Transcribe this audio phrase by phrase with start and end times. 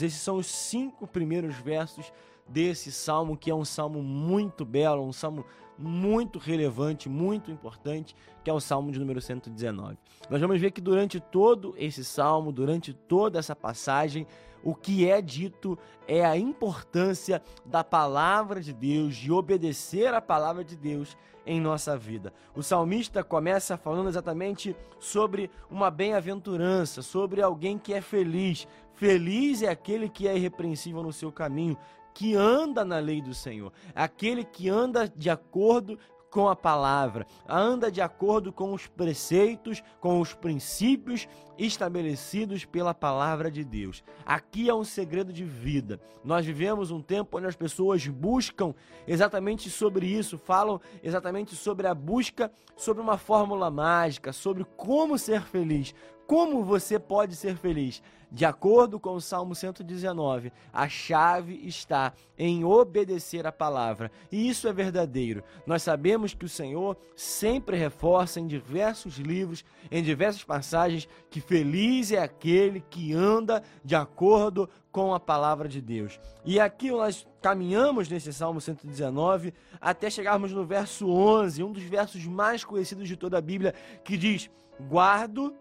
[0.00, 2.12] Esses são os cinco primeiros versos
[2.48, 5.44] desse salmo, que é um salmo muito belo, um salmo
[5.82, 9.98] muito relevante, muito importante, que é o salmo de número 119.
[10.30, 14.26] Nós vamos ver que durante todo esse salmo, durante toda essa passagem,
[14.62, 20.64] o que é dito é a importância da palavra de Deus, de obedecer a palavra
[20.64, 22.32] de Deus em nossa vida.
[22.54, 28.68] O salmista começa falando exatamente sobre uma bem-aventurança, sobre alguém que é feliz.
[28.94, 31.76] Feliz é aquele que é irrepreensível no seu caminho,
[32.14, 35.98] que anda na lei do Senhor, aquele que anda de acordo
[36.32, 43.50] com a palavra, anda de acordo com os preceitos, com os princípios estabelecidos pela palavra
[43.50, 44.02] de Deus.
[44.24, 46.00] Aqui é um segredo de vida.
[46.24, 48.74] Nós vivemos um tempo onde as pessoas buscam
[49.06, 55.42] exatamente sobre isso, falam exatamente sobre a busca, sobre uma fórmula mágica, sobre como ser
[55.42, 55.94] feliz,
[56.32, 58.02] como você pode ser feliz?
[58.30, 64.10] De acordo com o Salmo 119, a chave está em obedecer a palavra.
[64.32, 65.44] E isso é verdadeiro.
[65.66, 72.10] Nós sabemos que o Senhor sempre reforça em diversos livros, em diversas passagens, que feliz
[72.10, 76.18] é aquele que anda de acordo com a palavra de Deus.
[76.46, 82.24] E aqui nós caminhamos nesse Salmo 119 até chegarmos no verso 11, um dos versos
[82.24, 84.48] mais conhecidos de toda a Bíblia, que diz:
[84.88, 85.54] Guardo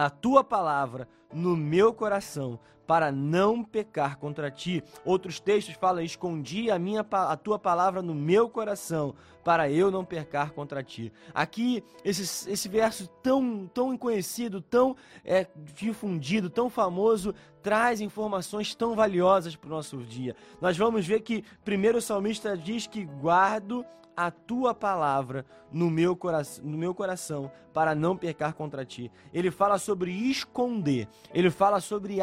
[0.00, 2.58] a tua palavra no meu coração
[2.90, 4.82] para não pecar contra ti.
[5.04, 10.04] Outros textos falam: escondi a minha a tua palavra no meu coração para eu não
[10.04, 11.12] pecar contra ti.
[11.32, 18.96] Aqui esse, esse verso tão tão conhecido, tão é, difundido, tão famoso traz informações tão
[18.96, 20.34] valiosas para o nosso dia.
[20.60, 26.14] Nós vamos ver que primeiro o salmista diz que guardo a tua palavra no meu,
[26.14, 29.10] coração, no meu coração para não pecar contra ti.
[29.32, 32.20] Ele fala sobre esconder, ele fala sobre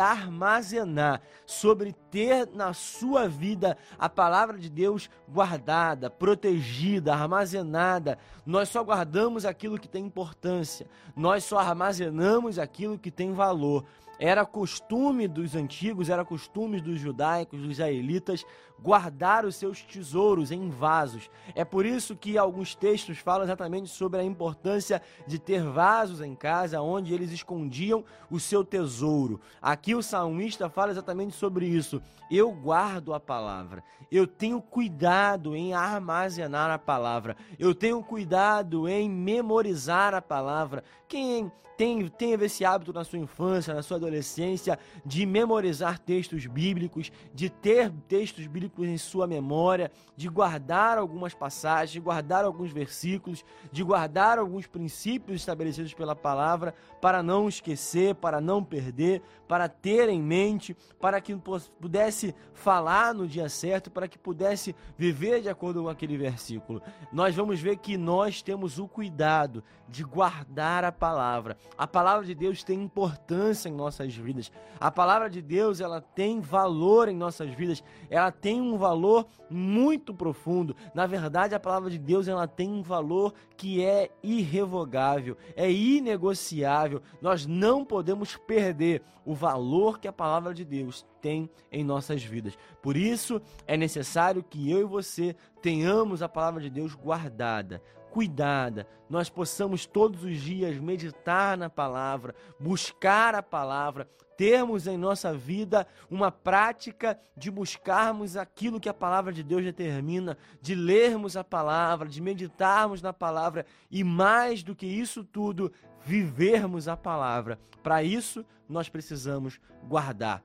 [0.57, 8.17] armazenar, sobre ter na sua vida a palavra de Deus guardada, protegida, armazenada.
[8.45, 13.85] Nós só guardamos aquilo que tem importância, nós só armazenamos aquilo que tem valor.
[14.19, 18.43] Era costume dos antigos, era costume dos judaicos, dos israelitas,
[18.79, 21.29] guardar os seus tesouros em vasos.
[21.55, 26.35] É por isso que alguns textos falam exatamente sobre a importância de ter vasos em
[26.35, 29.39] casa onde eles escondiam o seu tesouro.
[29.61, 32.01] Aqui o salmista fala exatamente sobre isso.
[32.29, 33.83] Eu guardo a palavra.
[34.11, 37.35] Eu tenho cuidado em armazenar a palavra.
[37.57, 40.83] Eu tenho cuidado em memorizar a palavra.
[41.07, 47.11] Quem tem, teve esse hábito na sua infância, na sua adolescência, de memorizar textos bíblicos,
[47.33, 53.45] de ter textos bíblicos em sua memória, de guardar algumas passagens, de guardar alguns versículos,
[53.71, 60.09] de guardar alguns princípios estabelecidos pela palavra, para não esquecer, para não perder, para ter
[60.09, 61.35] em mente, para que
[61.79, 66.81] pudesse falar no dia certo, para que pudesse viver de acordo com aquele versículo.
[67.13, 71.55] Nós vamos ver que nós temos o cuidado de guardar a palavra.
[71.77, 74.51] A palavra de Deus tem importância em nossas vidas.
[74.79, 77.83] A palavra de Deus, ela tem valor em nossas vidas.
[78.09, 80.75] Ela tem um valor muito profundo.
[80.93, 87.01] Na verdade, a palavra de Deus, ela tem um valor que é irrevogável, é inegociável.
[87.21, 92.57] Nós não podemos perder o valor que a palavra de Deus tem em nossas vidas.
[92.81, 97.81] Por isso, é necessário que eu e você tenhamos a palavra de Deus guardada,
[98.17, 105.35] cuidada, nós possamos todos os dias meditar na palavra, buscar a palavra, termos em nossa
[105.35, 111.43] vida uma prática de buscarmos aquilo que a palavra de Deus determina, de lermos a
[111.43, 115.71] palavra, de meditarmos na palavra e mais do que isso tudo,
[116.03, 117.59] vivermos a palavra.
[117.83, 120.43] Para isso, nós precisamos guardar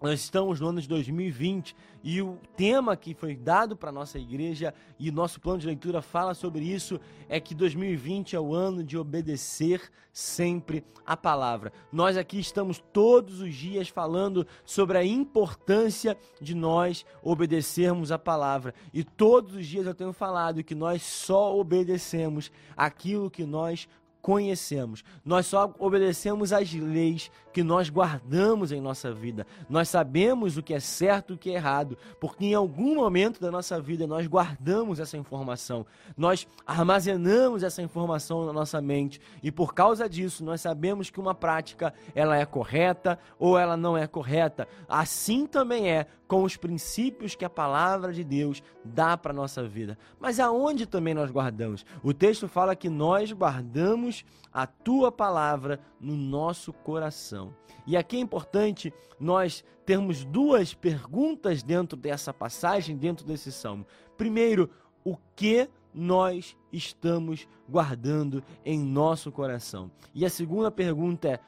[0.00, 4.74] nós estamos no ano de 2020 e o tema que foi dado para nossa igreja
[4.98, 8.98] e nosso plano de leitura fala sobre isso é que 2020 é o ano de
[8.98, 9.80] obedecer
[10.12, 11.72] sempre a palavra.
[11.90, 18.74] Nós aqui estamos todos os dias falando sobre a importância de nós obedecermos a palavra
[18.92, 23.88] e todos os dias eu tenho falado que nós só obedecemos aquilo que nós
[24.24, 25.04] conhecemos.
[25.22, 29.46] Nós só obedecemos às leis que nós guardamos em nossa vida.
[29.68, 33.38] Nós sabemos o que é certo e o que é errado, porque em algum momento
[33.38, 35.84] da nossa vida nós guardamos essa informação.
[36.16, 41.34] Nós armazenamos essa informação na nossa mente e por causa disso nós sabemos que uma
[41.34, 44.66] prática ela é correta ou ela não é correta.
[44.88, 49.98] Assim também é com os princípios que a palavra de Deus dá para nossa vida.
[50.18, 51.84] Mas aonde também nós guardamos?
[52.02, 54.13] O texto fala que nós guardamos
[54.52, 57.54] a tua palavra no nosso coração.
[57.86, 63.86] E aqui é importante nós termos duas perguntas dentro dessa passagem, dentro desse salmo.
[64.16, 64.70] Primeiro,
[65.04, 69.90] o que nós estamos guardando em nosso coração?
[70.14, 71.40] E a segunda pergunta é: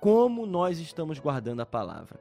[0.00, 2.20] como nós estamos guardando a palavra?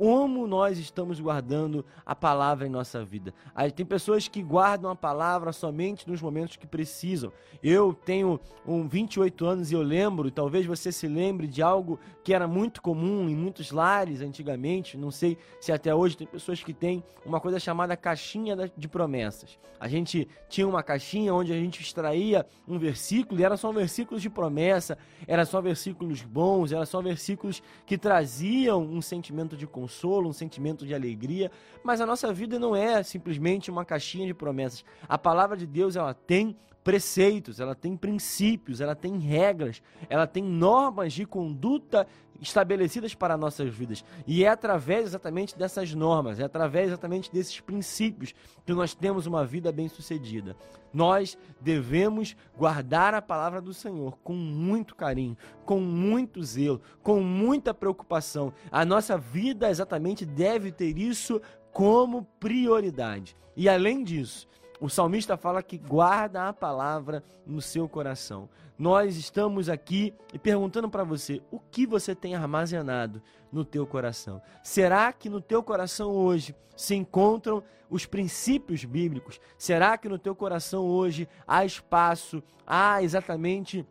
[0.00, 3.34] Como nós estamos guardando a palavra em nossa vida.
[3.76, 7.30] Tem pessoas que guardam a palavra somente nos momentos que precisam.
[7.62, 12.32] Eu tenho um 28 anos e eu lembro, talvez você se lembre de algo que
[12.32, 16.72] era muito comum em muitos lares antigamente, não sei se até hoje tem pessoas que
[16.72, 19.58] têm uma coisa chamada caixinha de promessas.
[19.78, 24.22] A gente tinha uma caixinha onde a gente extraía um versículo e eram só versículos
[24.22, 29.89] de promessa, eram só versículos bons, eram só versículos que traziam um sentimento de consolo
[29.90, 31.50] consolo, um sentimento de alegria,
[31.82, 34.84] mas a nossa vida não é simplesmente uma caixinha de promessas.
[35.08, 40.42] A palavra de Deus, ela tem preceitos, ela tem princípios, ela tem regras, ela tem
[40.42, 42.06] normas de conduta
[42.40, 44.04] estabelecidas para nossas vidas.
[44.26, 48.34] E é através exatamente dessas normas, é através exatamente desses princípios
[48.64, 50.56] que nós temos uma vida bem-sucedida.
[50.92, 57.72] Nós devemos guardar a palavra do Senhor com muito carinho, com muito zelo, com muita
[57.72, 58.52] preocupação.
[58.70, 61.40] A nossa vida exatamente deve ter isso
[61.72, 63.36] como prioridade.
[63.56, 64.48] E além disso,
[64.80, 68.48] o salmista fala que guarda a palavra no seu coração.
[68.78, 73.22] Nós estamos aqui e perguntando para você, o que você tem armazenado
[73.52, 74.40] no teu coração?
[74.62, 79.38] Será que no teu coração hoje se encontram os princípios bíblicos?
[79.58, 83.86] Será que no teu coração hoje há espaço, há exatamente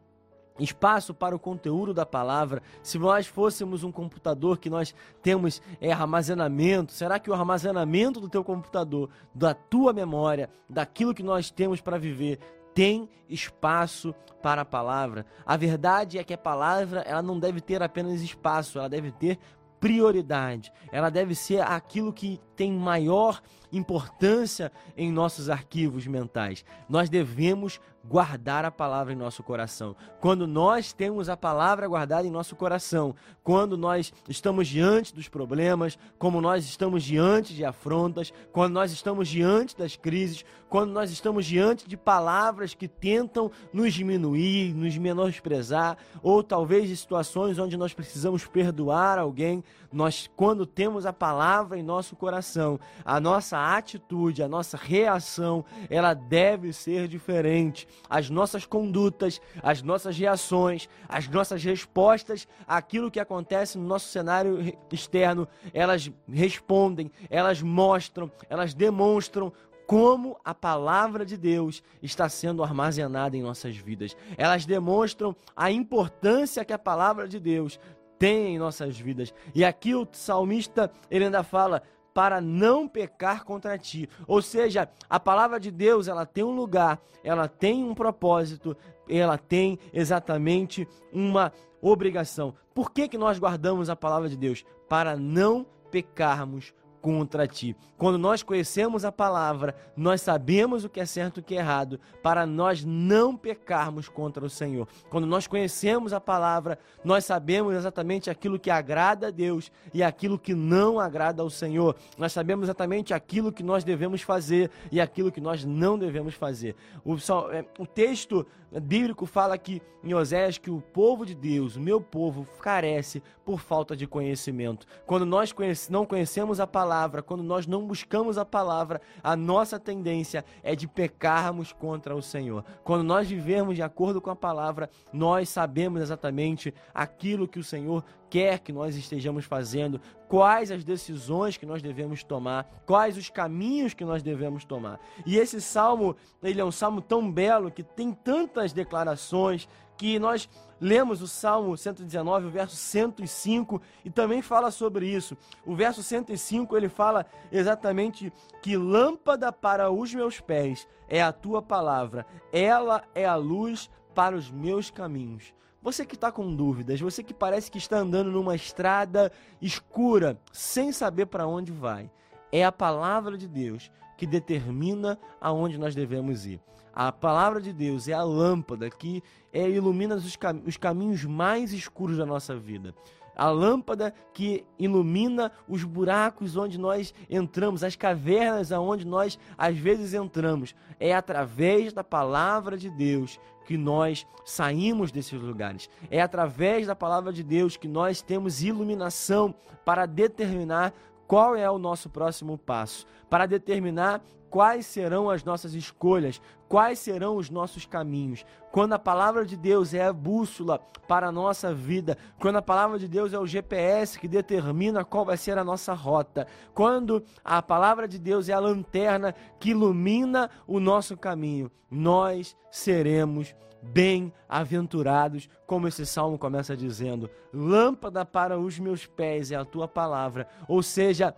[0.60, 2.62] espaço para o conteúdo da palavra.
[2.84, 8.30] Se nós fôssemos um computador que nós temos é, armazenamento, será que o armazenamento do
[8.30, 12.40] teu computador, da tua memória, daquilo que nós temos para viver,
[12.74, 15.26] tem espaço para a palavra?
[15.46, 19.40] A verdade é que a palavra ela não deve ter apenas espaço, ela deve ter
[19.80, 20.72] prioridade.
[20.92, 26.66] Ela deve ser aquilo que tem maior importância em nossos arquivos mentais.
[26.88, 29.96] Nós devemos guardar a palavra em nosso coração.
[30.20, 35.98] Quando nós temos a palavra guardada em nosso coração, quando nós estamos diante dos problemas,
[36.18, 41.46] como nós estamos diante de afrontas, quando nós estamos diante das crises, quando nós estamos
[41.46, 47.94] diante de palavras que tentam nos diminuir, nos menosprezar, ou talvez de situações onde nós
[47.94, 54.48] precisamos perdoar alguém, nós quando temos a palavra em nosso coração, a nossa atitude, a
[54.48, 57.88] nossa reação, ela deve ser diferente.
[58.10, 64.60] As nossas condutas, as nossas reações, as nossas respostas àquilo que acontece no nosso cenário
[64.92, 69.52] externo, elas respondem, elas mostram, elas demonstram
[69.90, 74.16] como a palavra de Deus está sendo armazenada em nossas vidas.
[74.38, 77.80] Elas demonstram a importância que a palavra de Deus
[78.20, 79.34] tem em nossas vidas.
[79.56, 81.82] E aqui o salmista ele ainda fala:
[82.14, 84.10] para não pecar contra ti.
[84.28, 88.76] Ou seja, a palavra de Deus, ela tem um lugar, ela tem um propósito,
[89.08, 91.52] ela tem exatamente uma
[91.82, 92.54] obrigação.
[92.74, 94.64] Por que, que nós guardamos a palavra de Deus?
[94.88, 97.76] Para não pecarmos contra ti.
[97.98, 101.60] Quando nós conhecemos a palavra, nós sabemos o que é certo e o que é
[101.60, 104.88] errado, para nós não pecarmos contra o Senhor.
[105.10, 110.40] Quando nós conhecemos a palavra, nós sabemos exatamente aquilo que agrada a Deus e aquilo
[110.40, 111.96] que não agrada ao Senhor.
[112.18, 116.76] Nós sabemos exatamente aquilo que nós devemos fazer e aquilo que nós não devemos fazer.
[117.04, 117.16] O,
[117.52, 118.46] é, o texto
[118.82, 123.60] bíblico fala que em Oséias que o povo de Deus, o meu povo, carece por
[123.60, 124.86] falta de conhecimento.
[125.06, 125.54] Quando nós
[125.90, 130.88] não conhecemos a palavra, quando nós não buscamos a palavra, a nossa tendência é de
[130.88, 132.66] pecarmos contra o Senhor.
[132.84, 138.04] Quando nós vivermos de acordo com a palavra, nós sabemos exatamente aquilo que o Senhor
[138.28, 143.94] quer que nós estejamos fazendo, quais as decisões que nós devemos tomar, quais os caminhos
[143.94, 145.00] que nós devemos tomar.
[145.28, 149.70] E esse salmo, ele é um salmo tão belo que tem tantas declarações
[150.00, 150.48] que nós
[150.80, 155.38] lemos o Salmo 119, o verso 105, e também fala sobre isso.
[155.66, 158.32] O verso 105 ele fala exatamente
[158.64, 164.38] que lâmpada para os meus pés é a tua palavra, ela é a luz para
[164.38, 165.54] os meus caminhos.
[165.82, 170.94] Você que está com dúvidas, você que parece que está andando numa estrada escura, sem
[170.94, 172.10] saber para onde vai,
[172.54, 176.62] é a palavra de Deus que determina aonde nós devemos ir.
[177.02, 181.72] A palavra de Deus é a lâmpada que é, ilumina os, cam os caminhos mais
[181.72, 182.94] escuros da nossa vida.
[183.38, 190.14] a lâmpada que ilumina os buracos onde nós entramos, as cavernas aonde nós às vezes
[190.14, 190.76] entramos.
[191.00, 195.90] É através da palavra de Deus que nós saímos desses lugares.
[196.12, 200.94] É através da palavra de Deus que nós temos iluminação para determinar
[201.26, 207.36] qual é o nosso próximo passo, para determinar quais serão as nossas escolhas, quais serão
[207.36, 208.46] os nossos caminhos.
[208.72, 213.00] Quando a palavra de Deus é a bússola para a nossa vida, quando a palavra
[213.00, 217.62] de Deus é o GPS que determina qual vai ser a nossa rota, quando a
[217.62, 225.88] palavra de Deus é a lanterna que ilumina o nosso caminho, nós seremos bem-aventurados, como
[225.88, 231.34] esse salmo começa dizendo: lâmpada para os meus pés é a tua palavra, ou seja,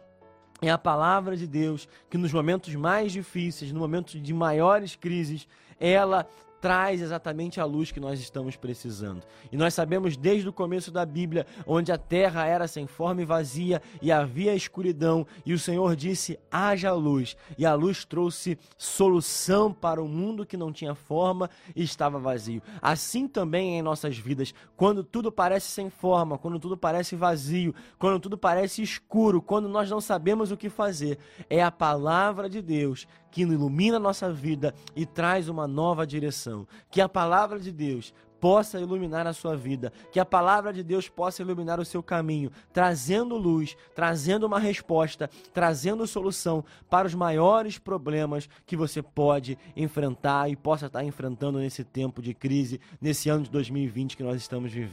[0.63, 5.47] é a palavra de Deus que nos momentos mais difíceis, no momento de maiores crises,
[5.79, 6.27] ela
[6.61, 9.23] traz exatamente a luz que nós estamos precisando.
[9.51, 13.25] E nós sabemos desde o começo da Bíblia, onde a terra era sem forma e
[13.25, 17.35] vazia e havia escuridão, e o Senhor disse: haja luz.
[17.57, 22.61] E a luz trouxe solução para o mundo que não tinha forma e estava vazio.
[22.81, 27.73] Assim também é em nossas vidas, quando tudo parece sem forma, quando tudo parece vazio,
[27.97, 31.17] quando tudo parece escuro, quando nós não sabemos o que fazer,
[31.49, 36.67] é a palavra de Deus que ilumina a nossa vida e traz uma nova direção.
[36.89, 41.07] Que a palavra de Deus possa iluminar a sua vida, que a palavra de Deus
[41.07, 47.77] possa iluminar o seu caminho, trazendo luz, trazendo uma resposta, trazendo solução para os maiores
[47.77, 53.43] problemas que você pode enfrentar e possa estar enfrentando nesse tempo de crise, nesse ano
[53.43, 54.91] de 2020 que nós estamos vivendo.